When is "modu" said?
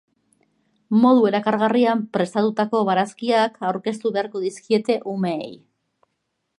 1.01-1.27